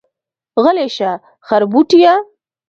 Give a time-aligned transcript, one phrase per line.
[0.63, 1.11] غلی شه
[1.47, 2.13] خربوټيه.